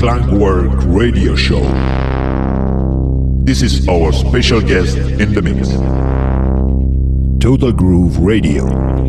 [0.00, 1.60] Klangwork Radio Show.
[3.44, 5.68] This is our special guest in the mix.
[7.38, 8.99] Total Groove Radio.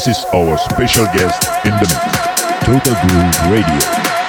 [0.00, 4.19] This is our special guest in the mix, Total Groove Radio.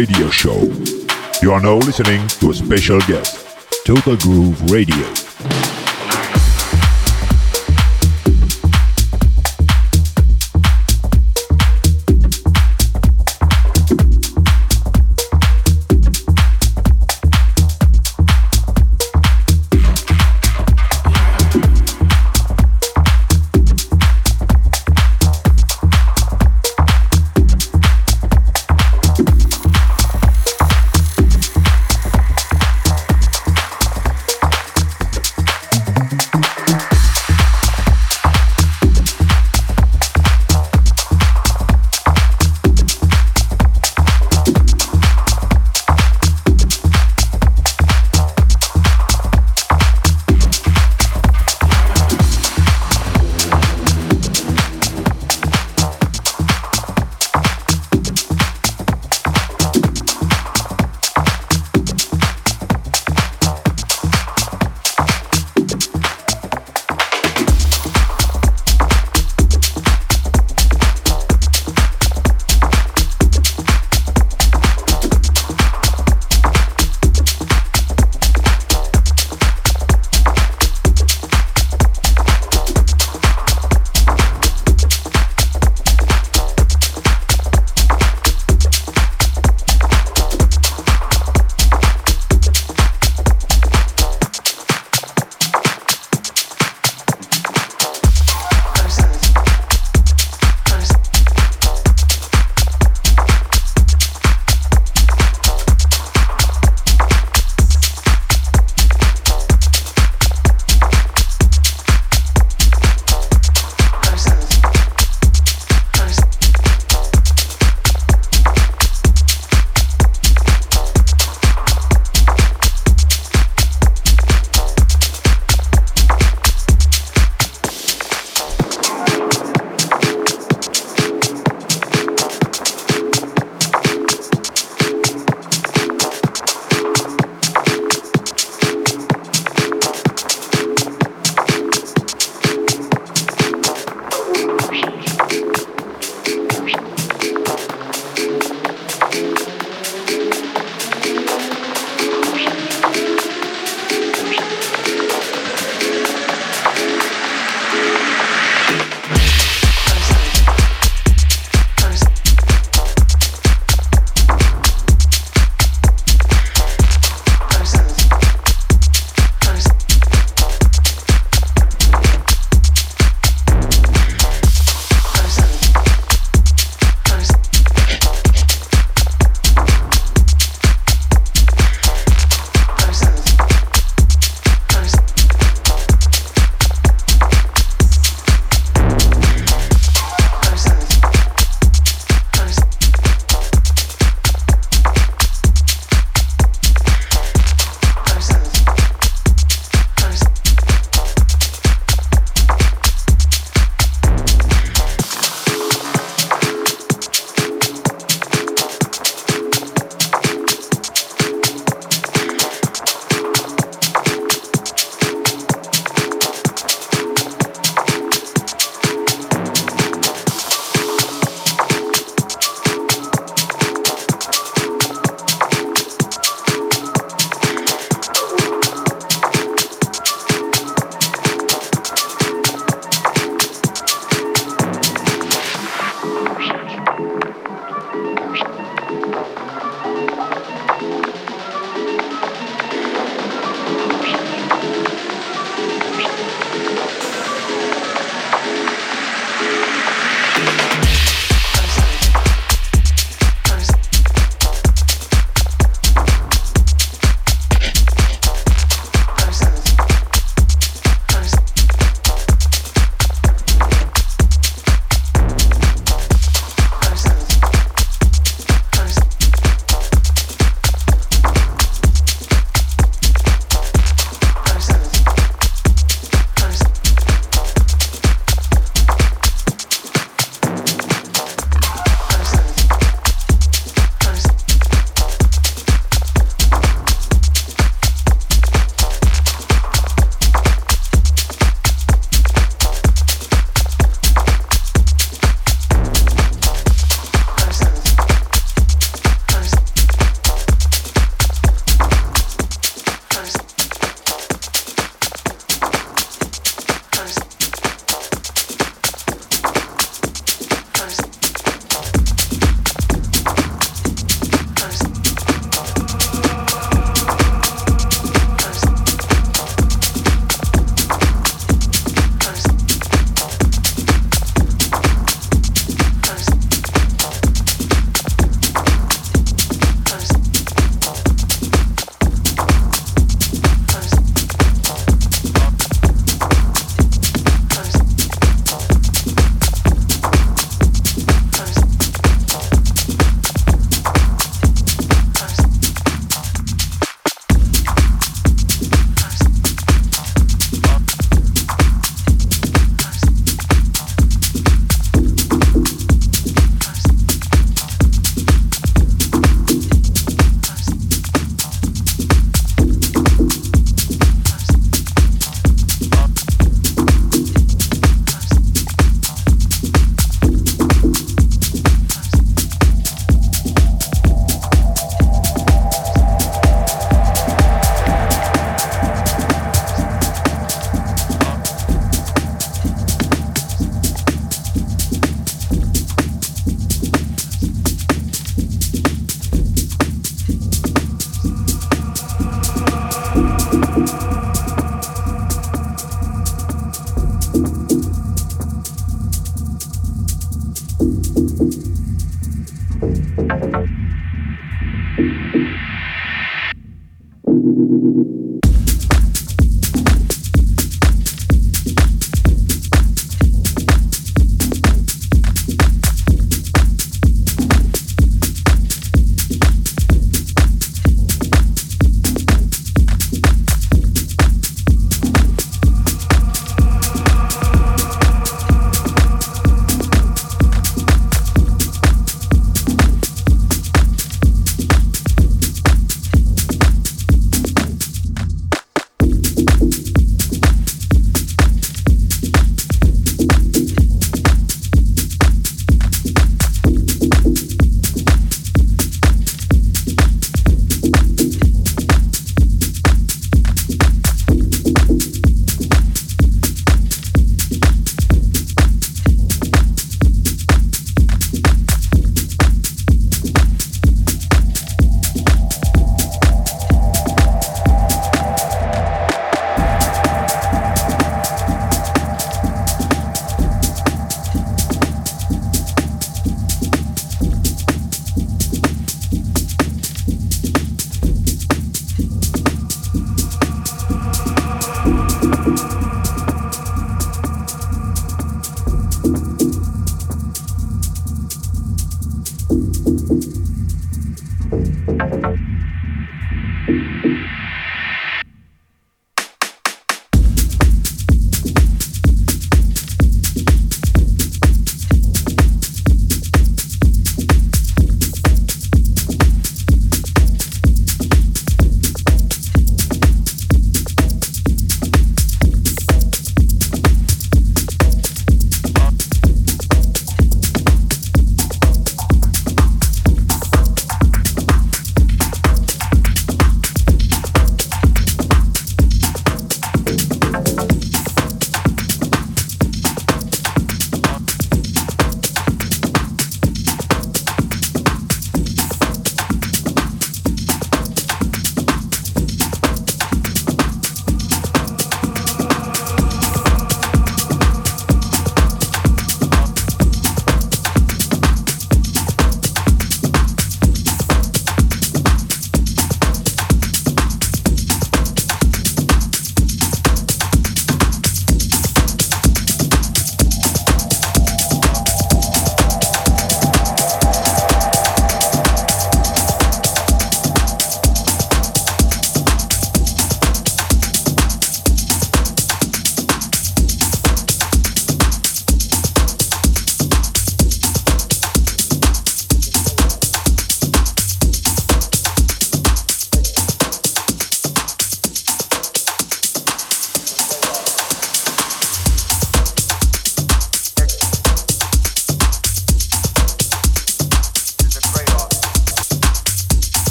[0.00, 0.62] Radio Show.
[1.42, 3.46] You are now listening to a special guest,
[3.84, 5.19] Total Groove Radio.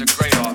[0.00, 0.47] is a great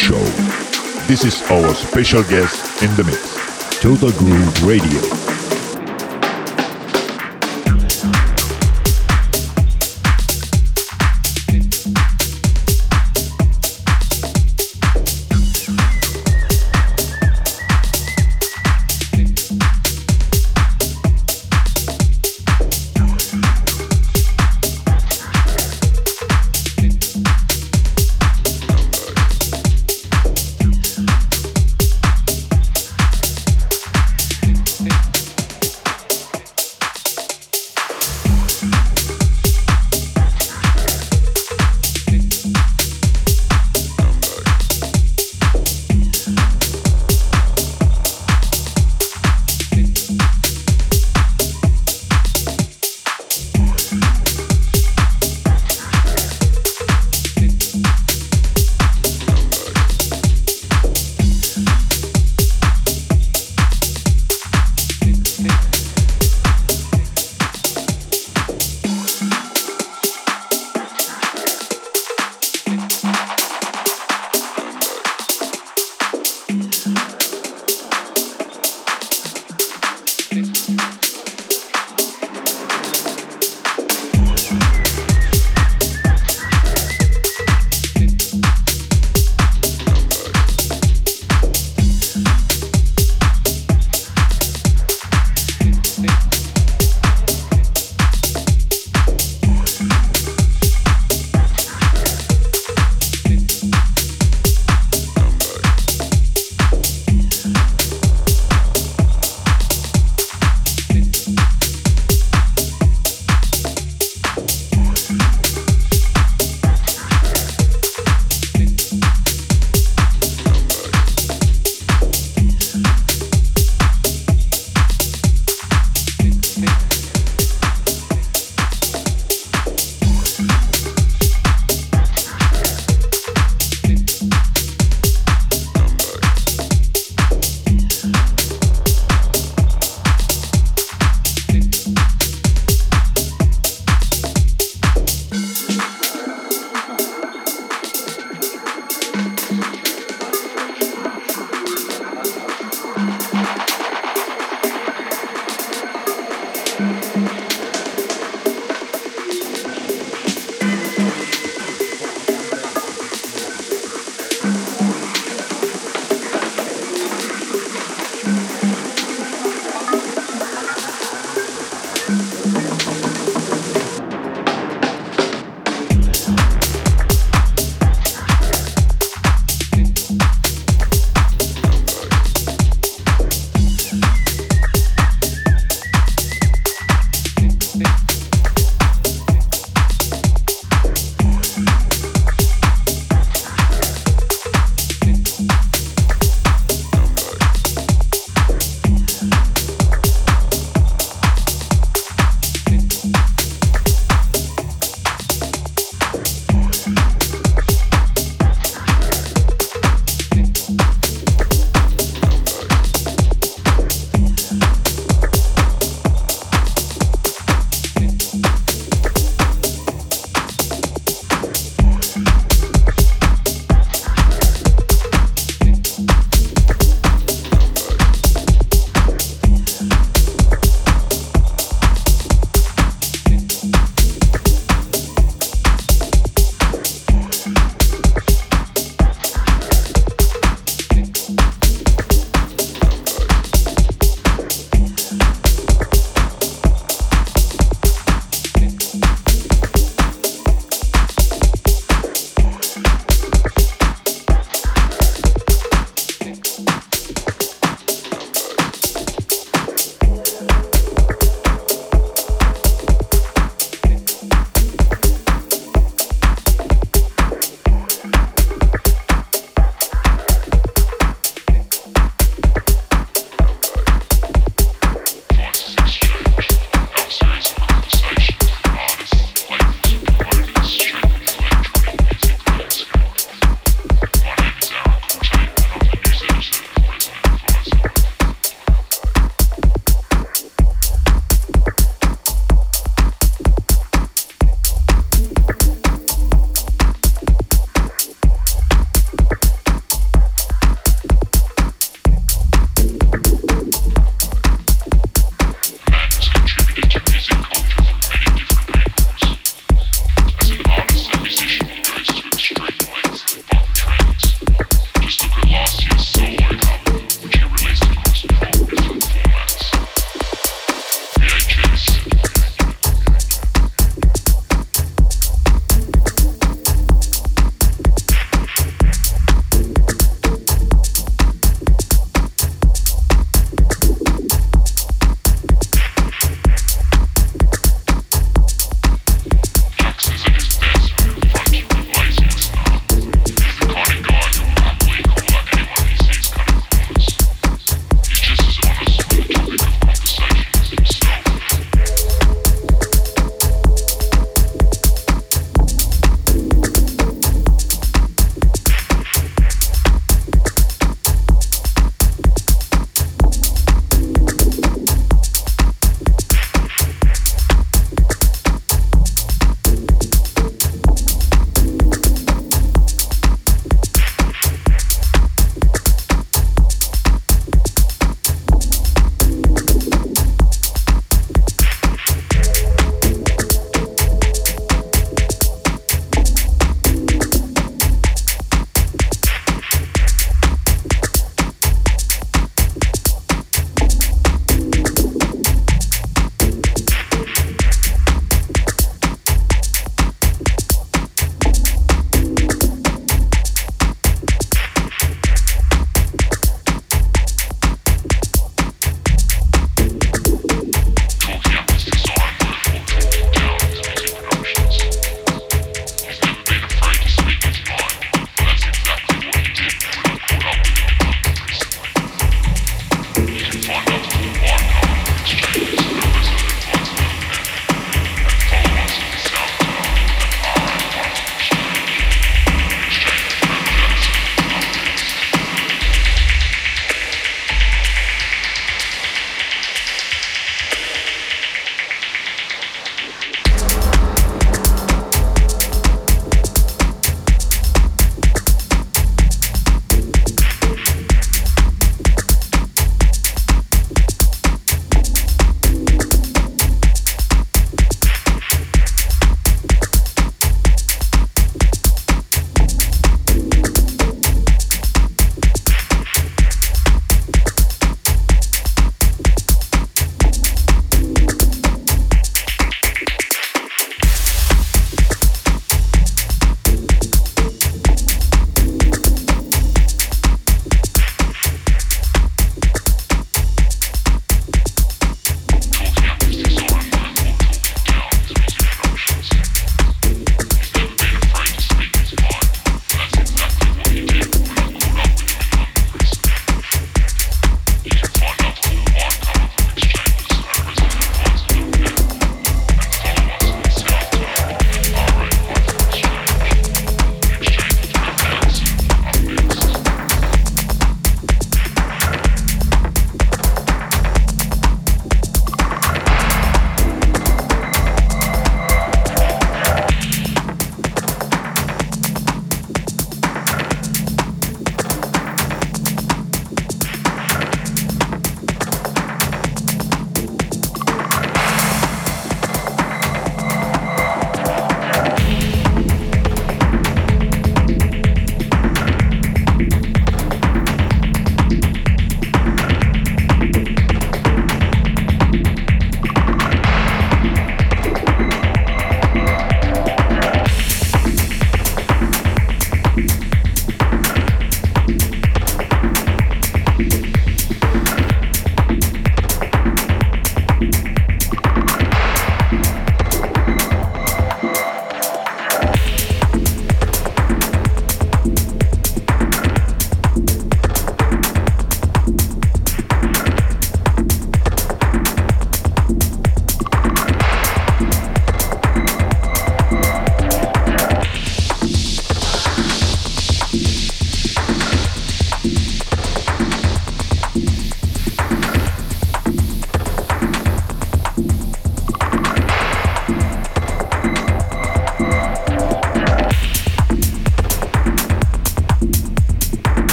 [0.00, 0.24] Show.
[1.06, 5.29] This is our special guest in the mix, Total Groove Radio.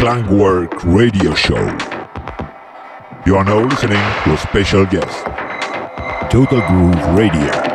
[0.00, 1.60] Clankwork Radio Show.
[3.26, 5.26] You are now listening to a special guest,
[6.32, 7.69] Total Groove Radio.